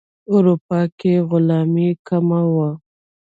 [0.33, 2.69] اروپا کې غلامي کمه وه.